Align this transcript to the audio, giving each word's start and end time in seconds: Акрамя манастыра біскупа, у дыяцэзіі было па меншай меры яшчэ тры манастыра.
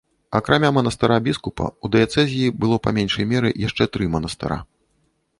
Акрамя 0.37 0.69
манастыра 0.77 1.17
біскупа, 1.25 1.67
у 1.85 1.91
дыяцэзіі 1.95 2.47
было 2.63 2.79
па 2.85 2.93
меншай 2.99 3.25
меры 3.33 3.49
яшчэ 3.67 3.83
тры 3.99 4.09
манастыра. 4.15 4.57